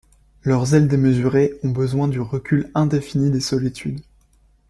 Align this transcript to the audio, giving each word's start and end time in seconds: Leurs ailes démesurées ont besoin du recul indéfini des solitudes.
Leurs 0.41 0.73
ailes 0.73 0.87
démesurées 0.87 1.53
ont 1.61 1.69
besoin 1.69 2.07
du 2.07 2.19
recul 2.19 2.71
indéfini 2.73 3.29
des 3.29 3.39
solitudes. 3.39 4.01